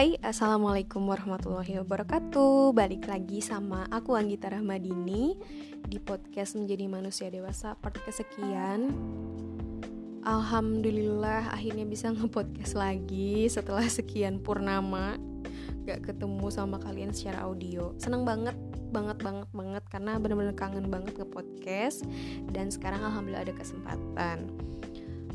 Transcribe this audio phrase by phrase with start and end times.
[0.00, 2.72] Hai, Assalamualaikum warahmatullahi wabarakatuh.
[2.72, 5.36] Balik lagi sama aku Anggita Rahmadini
[5.76, 8.96] Di podcast Menjadi Manusia Dewasa part kesekian.
[10.24, 15.20] Alhamdulillah akhirnya bisa nge-podcast lagi Setelah sekian purnama.
[15.84, 17.92] Gak ketemu sama kalian secara audio.
[18.00, 18.56] Seneng banget,
[18.96, 22.08] banget, banget, banget Karena bener-bener kangen banget nge-podcast.
[22.48, 24.48] Dan sekarang Alhamdulillah ada kesempatan.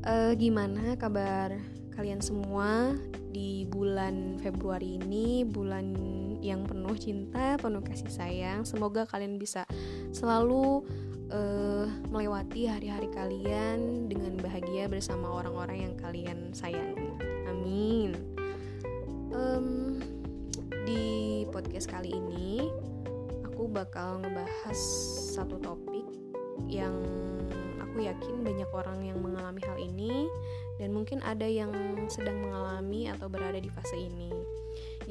[0.00, 2.92] Uh, Gimana kabar kalian semua
[3.32, 5.96] di bulan Februari ini, bulan
[6.44, 8.68] yang penuh cinta, penuh kasih sayang.
[8.68, 9.64] Semoga kalian bisa
[10.12, 10.84] selalu
[11.32, 17.16] uh, melewati hari-hari kalian dengan bahagia bersama orang-orang yang kalian sayangi.
[17.48, 18.12] Amin.
[19.32, 19.96] Um,
[20.84, 22.68] di podcast kali ini,
[23.42, 24.78] aku bakal ngebahas
[25.32, 26.04] satu topik
[26.68, 26.92] yang
[27.96, 29.95] aku yakin banyak orang yang mengalami hal ini
[30.86, 31.74] dan mungkin ada yang
[32.06, 34.30] sedang mengalami atau berada di fase ini.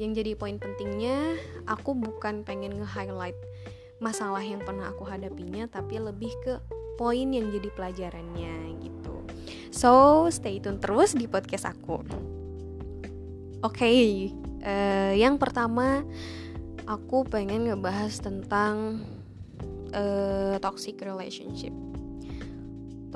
[0.00, 1.36] Yang jadi poin pentingnya,
[1.68, 3.36] aku bukan pengen nge-highlight
[4.00, 6.56] masalah yang pernah aku hadapinya, tapi lebih ke
[6.96, 9.20] poin yang jadi pelajarannya gitu.
[9.68, 12.00] So, stay tune terus di podcast aku.
[13.60, 14.32] Oke, okay,
[14.64, 16.08] uh, yang pertama
[16.88, 19.04] aku pengen ngebahas tentang
[19.92, 21.76] uh, toxic relationship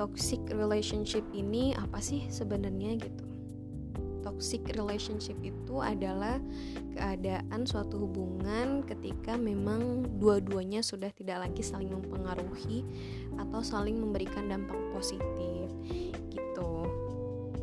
[0.01, 3.25] toxic relationship ini apa sih sebenarnya gitu?
[4.25, 6.41] Toxic relationship itu adalah
[6.97, 12.81] keadaan suatu hubungan ketika memang dua-duanya sudah tidak lagi saling mempengaruhi
[13.37, 15.69] atau saling memberikan dampak positif
[16.33, 16.73] gitu.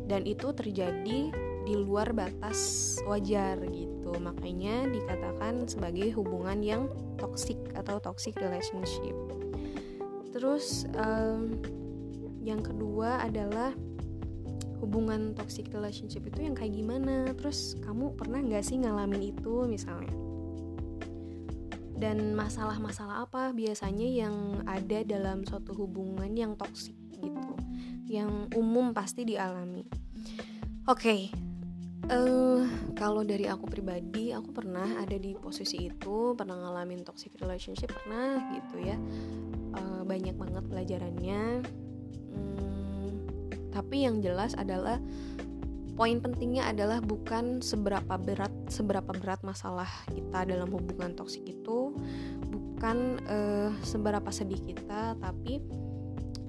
[0.07, 1.19] Dan itu terjadi
[1.67, 4.15] di luar batas wajar gitu.
[4.15, 6.87] Makanya dikatakan sebagai hubungan yang
[7.19, 9.15] toxic atau toxic relationship.
[10.31, 11.59] Terus um,
[12.43, 13.75] yang kedua adalah
[14.79, 17.31] hubungan toxic relationship itu yang kayak gimana?
[17.35, 20.11] Terus kamu pernah nggak sih ngalamin itu misalnya?
[21.99, 27.51] Dan masalah-masalah apa biasanya yang ada dalam suatu hubungan yang toksik gitu?
[28.07, 29.83] Yang umum pasti dialami.
[30.87, 31.21] Oke okay.
[32.07, 32.61] uh, eh,
[32.95, 38.47] kalau dari aku pribadi aku pernah ada di posisi itu pernah ngalamin toxic relationship pernah
[38.55, 38.95] gitu ya.
[39.75, 41.61] Uh, banyak banget pelajarannya
[43.69, 44.99] tapi yang jelas adalah
[45.99, 51.91] poin pentingnya adalah bukan seberapa berat seberapa berat masalah kita dalam hubungan toksik itu
[52.47, 55.59] bukan uh, seberapa sedih kita tapi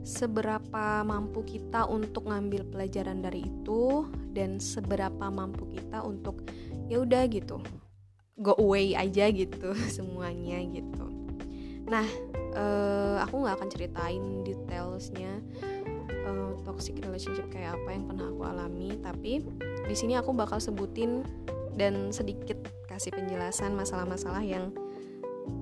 [0.07, 6.47] seberapa mampu kita untuk ngambil pelajaran dari itu dan seberapa mampu kita untuk
[6.87, 7.59] ya udah gitu
[8.41, 11.05] go away aja gitu semuanya gitu.
[11.87, 12.09] Nah
[12.57, 15.33] uh, aku nggak akan ceritain detailsnya
[16.31, 19.43] uh, toxic relationship kayak apa yang pernah aku alami tapi
[19.91, 21.27] di sini aku bakal sebutin
[21.75, 24.71] dan sedikit kasih penjelasan masalah-masalah yang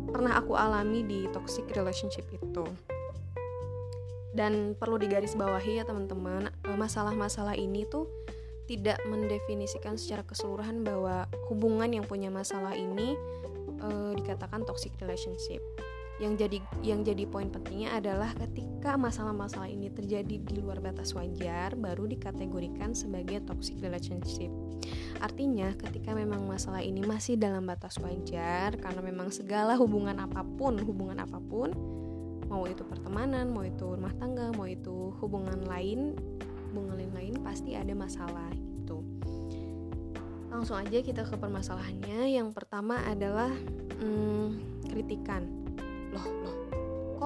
[0.08, 2.64] pernah aku alami di toxic relationship itu.
[4.32, 8.06] Dan perlu digarisbawahi ya teman-teman eh, masalah-masalah ini tuh
[8.68, 13.16] tidak mendefinisikan secara keseluruhan bahwa hubungan yang punya masalah ini
[13.80, 15.64] uh, dikatakan toxic relationship
[16.18, 21.78] yang jadi yang jadi poin pentingnya adalah ketika masalah-masalah ini terjadi di luar batas wajar
[21.78, 24.50] baru dikategorikan sebagai toxic relationship.
[25.22, 30.78] Artinya ketika memang masalah ini masih dalam batas wajar karena memang segala hubungan apa pun,
[30.82, 31.70] hubungan apa pun
[32.48, 36.16] mau itu pertemanan, mau itu rumah tangga, mau itu hubungan lain,
[36.72, 39.04] hubungan lain-lain pasti ada masalah gitu.
[40.48, 42.32] Langsung aja kita ke permasalahannya.
[42.32, 43.52] Yang pertama adalah
[44.00, 45.57] hmm, kritikan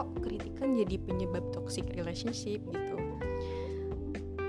[0.02, 2.96] kok kritikan jadi penyebab toxic relationship gitu.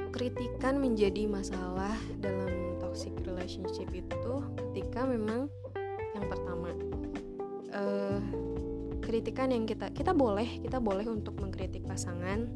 [0.10, 5.50] Kritikan menjadi masalah dalam toxic relationship itu ketika memang
[6.18, 6.70] yang pertama
[7.74, 8.22] uh,
[9.02, 12.50] kritikan yang kita kita boleh kita boleh untuk mengkritik pasangan.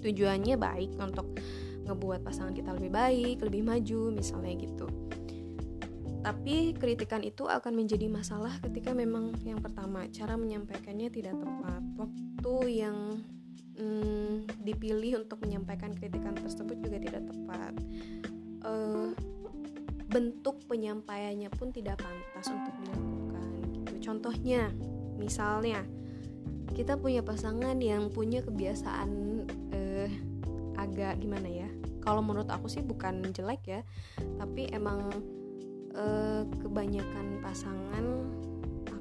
[0.00, 1.40] Tujuannya baik untuk
[1.84, 4.88] ngebuat pasangan kita lebih baik lebih maju misalnya gitu
[6.24, 11.84] tapi kritikan itu akan menjadi masalah ketika memang yang pertama cara menyampaikannya tidak tepat.
[12.00, 13.20] Waktu yang
[13.76, 17.72] hmm, dipilih untuk menyampaikan kritikan tersebut juga tidak tepat.
[18.64, 19.12] Uh,
[20.08, 23.50] bentuk penyampaiannya pun tidak pantas untuk dilakukan.
[23.76, 23.92] Gitu.
[24.08, 24.72] Contohnya,
[25.20, 25.84] misalnya
[26.72, 29.10] kita punya pasangan yang punya kebiasaan
[29.76, 30.08] uh,
[30.80, 31.68] agak gimana ya?
[32.00, 33.80] Kalau menurut aku sih bukan jelek ya,
[34.40, 35.12] tapi emang
[35.94, 38.04] uh, kebanyakan pasangan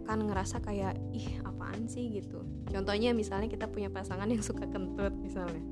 [0.04, 2.12] akan ngerasa kayak ih apaan sih?
[2.12, 2.44] gitu.
[2.70, 5.64] Contohnya misalnya kita punya pasangan yang suka kentut misalnya.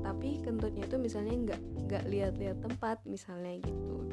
[0.00, 4.06] Tapi kentutnya itu misalnya nggak nggak lihat-lihat tempat misalnya gitu.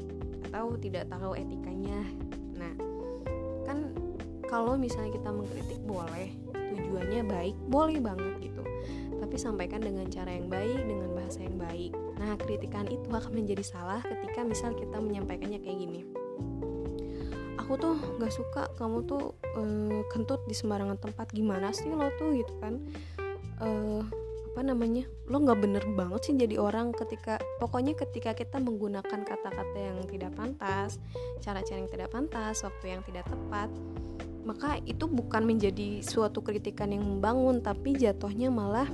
[0.49, 2.01] Atau tidak tahu etikanya.
[2.57, 2.73] Nah
[3.63, 3.93] kan
[4.49, 8.63] kalau misalnya kita mengkritik boleh tujuannya baik boleh banget gitu.
[9.21, 11.93] Tapi sampaikan dengan cara yang baik dengan bahasa yang baik.
[12.17, 16.16] Nah kritikan itu akan menjadi salah ketika misal kita menyampaikannya kayak gini
[17.67, 21.35] aku tuh nggak suka kamu tuh uh, kentut di sembarangan tempat.
[21.35, 22.79] Gimana sih lo tuh gitu kan?
[23.59, 24.07] Uh,
[24.55, 25.03] apa namanya?
[25.27, 30.31] Lo nggak bener banget sih jadi orang ketika pokoknya ketika kita menggunakan kata-kata yang tidak
[30.39, 30.95] pantas
[31.43, 33.69] cara-cara yang tidak pantas waktu yang tidak tepat
[34.47, 38.87] maka itu bukan menjadi suatu kritikan yang membangun tapi jatuhnya malah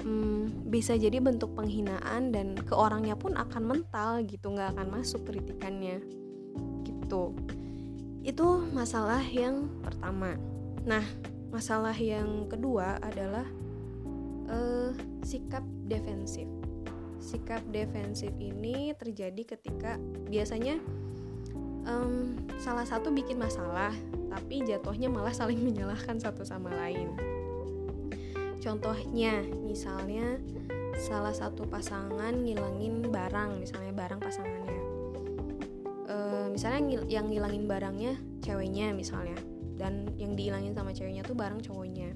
[0.00, 5.20] hmm, bisa jadi bentuk penghinaan dan ke orangnya pun akan mental gitu nggak akan masuk
[5.28, 6.00] kritikannya.
[6.80, 7.36] Gitu
[8.24, 10.34] itu masalah yang pertama
[10.88, 11.04] nah
[11.54, 13.46] masalah yang kedua adalah
[14.50, 14.90] uh,
[15.22, 16.50] sikap defensif.
[17.22, 19.96] Sikap defensif ini terjadi ketika
[20.28, 20.82] biasanya
[21.86, 23.94] um, salah satu bikin masalah,
[24.28, 27.14] tapi jatuhnya malah saling menyalahkan satu sama lain.
[28.58, 30.40] Contohnya, misalnya
[30.96, 34.63] salah satu pasangan ngilangin barang, misalnya barang pasangannya.
[36.54, 39.34] E, misalnya yang ngilangin barangnya ceweknya misalnya,
[39.74, 42.14] dan yang dihilangin sama ceweknya tuh barang cowoknya.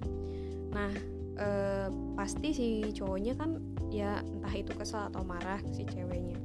[0.70, 0.94] Nah,
[1.38, 1.88] uh,
[2.18, 3.58] pasti si cowoknya kan
[3.88, 6.36] ya entah itu kesal atau marah si ceweknya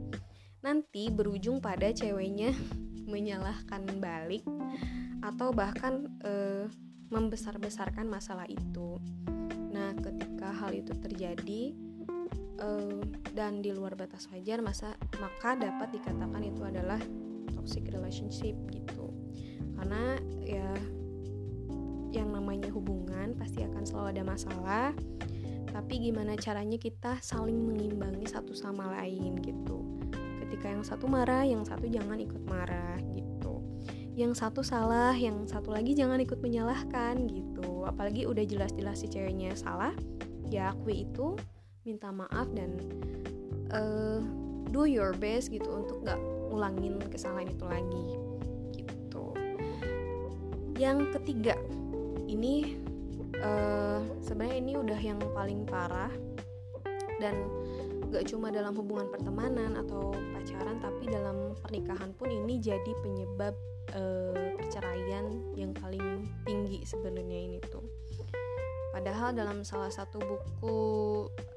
[0.64, 2.56] nanti berujung pada ceweknya
[3.14, 4.46] menyalahkan balik
[5.20, 6.66] atau bahkan uh,
[7.12, 8.98] membesar-besarkan masalah itu
[9.74, 11.74] nah ketika hal itu terjadi
[12.62, 13.02] uh,
[13.34, 17.02] dan di luar batas wajar masa maka dapat dikatakan itu adalah
[17.64, 19.08] toxic relationship gitu.
[19.80, 20.76] Karena ya
[22.12, 24.90] yang namanya hubungan pasti akan selalu ada masalah.
[25.72, 29.80] Tapi gimana caranya kita saling mengimbangi satu sama lain gitu.
[30.44, 33.64] Ketika yang satu marah yang satu jangan ikut marah gitu.
[34.14, 37.88] Yang satu salah yang satu lagi jangan ikut menyalahkan gitu.
[37.88, 39.96] Apalagi udah jelas-jelas si ceweknya salah
[40.54, 41.34] ya akui itu
[41.82, 42.78] minta maaf dan
[43.74, 44.22] uh,
[44.70, 46.22] do your best gitu untuk gak
[46.54, 48.06] ulangin kesalahan itu lagi
[48.78, 49.34] gitu.
[50.78, 51.58] Yang ketiga
[52.30, 52.78] ini
[53.42, 56.14] uh, sebenarnya ini udah yang paling parah
[57.18, 57.50] dan
[58.14, 63.58] gak cuma dalam hubungan pertemanan atau pacaran tapi dalam pernikahan pun ini jadi penyebab
[63.98, 67.82] uh, perceraian yang paling tinggi sebenarnya ini tuh.
[68.94, 70.78] Padahal dalam salah satu buku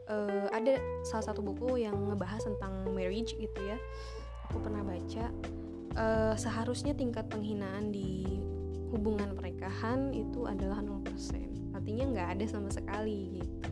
[0.08, 3.76] uh, ada salah satu buku yang ngebahas tentang marriage gitu ya
[4.56, 5.25] aku pernah baca
[6.00, 8.25] uh, seharusnya tingkat penghinaan di
[8.88, 13.69] hubungan pernikahan itu adalah 0% artinya nggak ada sama sekali gitu.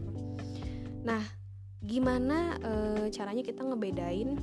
[1.09, 1.25] Nah
[1.81, 2.73] gimana e,
[3.09, 4.37] caranya kita ngebedain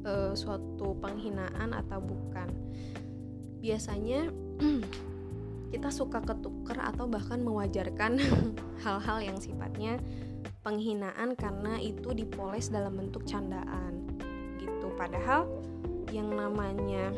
[0.00, 2.48] e, suatu penghinaan atau bukan?
[3.60, 4.32] Biasanya
[5.76, 8.16] kita suka ketuker atau bahkan mewajarkan
[8.88, 10.00] hal-hal yang sifatnya
[10.64, 14.09] penghinaan karena itu dipoles dalam bentuk candaan
[15.00, 15.48] padahal
[16.12, 17.08] yang namanya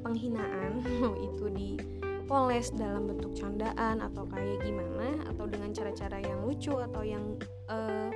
[0.00, 6.72] penghinaan mau itu dipoles dalam bentuk candaan atau kayak gimana atau dengan cara-cara yang lucu
[6.72, 7.36] atau yang
[7.68, 8.08] uh,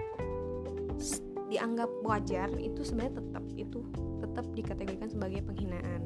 [1.53, 3.79] dianggap wajar itu sebenarnya tetap itu
[4.23, 6.01] tetap dikategorikan sebagai penghinaan.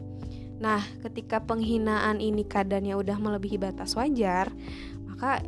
[0.57, 4.49] Nah, ketika penghinaan ini kadarnya udah melebihi batas wajar,
[5.05, 5.45] maka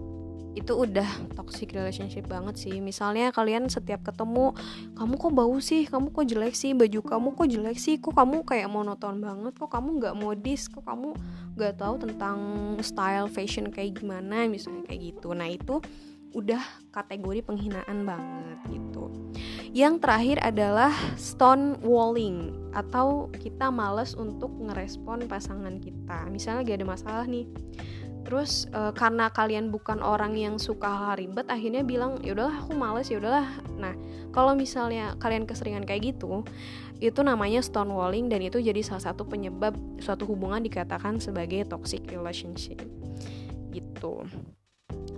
[0.56, 2.80] itu udah toxic relationship banget sih.
[2.80, 4.56] Misalnya kalian setiap ketemu
[4.96, 5.84] kamu kok bau sih?
[5.84, 6.72] Kamu kok jelek sih?
[6.72, 8.00] Baju kamu kok jelek sih?
[8.00, 9.52] Kok kamu kayak monoton banget?
[9.60, 10.72] Kok kamu nggak modis?
[10.72, 11.12] Kok kamu
[11.60, 12.38] nggak tahu tentang
[12.80, 14.48] style fashion kayak gimana?
[14.48, 15.36] Misalnya kayak gitu.
[15.36, 15.84] Nah itu
[16.32, 16.60] udah
[16.92, 19.12] kategori penghinaan banget gitu.
[19.76, 26.28] Yang terakhir adalah stone walling atau kita males untuk ngerespon pasangan kita.
[26.32, 27.48] Misalnya lagi ada masalah nih
[28.26, 32.74] terus uh, karena kalian bukan orang yang suka hal ribet akhirnya bilang ya udahlah aku
[32.74, 33.46] males ya udahlah.
[33.78, 33.94] Nah
[34.34, 36.42] kalau misalnya kalian keseringan kayak gitu
[36.98, 42.82] itu namanya stonewalling dan itu jadi salah satu penyebab suatu hubungan dikatakan sebagai toxic relationship.
[43.70, 44.26] Gitu.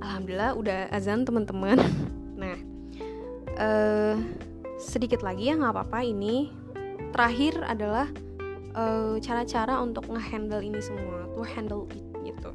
[0.04, 1.80] Alhamdulillah udah azan teman-teman.
[2.38, 2.54] Nah
[3.58, 4.14] uh,
[4.78, 6.06] sedikit lagi ya nggak apa-apa.
[6.06, 6.54] Ini
[7.10, 8.06] terakhir adalah
[8.78, 12.50] eh, cara-cara uh, untuk ngehandle ini semua to handle it gitu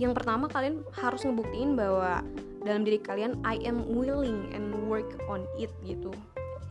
[0.00, 2.24] yang pertama kalian harus ngebuktiin bahwa
[2.64, 6.08] dalam diri kalian I am willing and work on it gitu.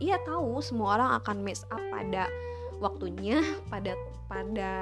[0.02, 2.26] Iya tahu semua orang akan mess up pada
[2.82, 3.38] waktunya
[3.70, 3.94] pada
[4.26, 4.72] pada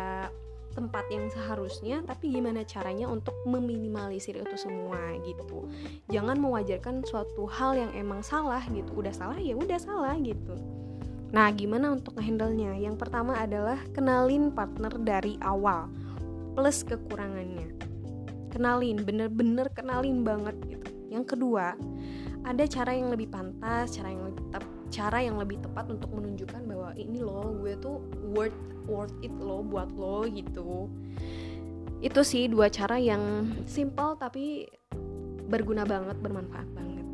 [0.73, 4.97] tempat yang seharusnya tapi gimana caranya untuk meminimalisir itu semua
[5.29, 5.69] gitu.
[6.09, 8.89] Jangan mewajarkan suatu hal yang emang salah gitu.
[8.97, 10.57] Udah salah ya udah salah gitu.
[11.37, 15.93] Nah gimana untuk ngehandle nya yang pertama adalah kenalin partner dari awal
[16.57, 17.88] plus kekurangannya
[18.59, 20.91] kenalin bener-bener kenalin banget gitu.
[21.15, 21.79] Yang kedua
[22.43, 26.65] ada cara yang lebih pantas cara yang lebih tepat cara yang lebih tepat untuk menunjukkan
[26.65, 28.03] bahwa ini loh gue tuh
[28.35, 28.57] worth
[28.89, 30.91] worth it loh buat lo gitu.
[32.03, 34.67] Itu sih dua cara yang simple tapi
[35.49, 37.07] berguna banget bermanfaat banget.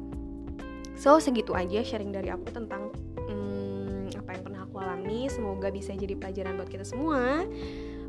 [0.94, 2.94] So segitu aja sharing dari aku tentang
[3.26, 5.26] hmm, apa yang pernah aku alami.
[5.26, 7.42] Semoga bisa jadi pelajaran buat kita semua.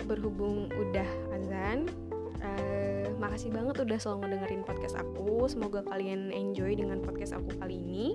[0.06, 1.90] Berhubung udah azan
[2.42, 7.80] uh, makasih banget udah selalu ngedengerin podcast aku semoga kalian enjoy dengan podcast aku kali
[7.80, 8.06] ini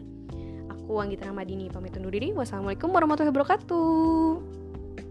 [0.90, 2.34] Aku Anggita Ramadini pamit undur diri.
[2.34, 4.42] Wassalamualaikum warahmatullahi wabarakatuh.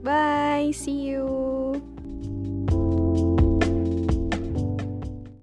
[0.03, 1.58] Bye, see you.